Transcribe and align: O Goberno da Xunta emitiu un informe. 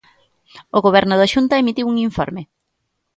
O 0.77 0.79
Goberno 0.85 1.15
da 1.17 1.31
Xunta 1.33 1.61
emitiu 1.63 1.85
un 1.91 1.97
informe. 2.07 2.41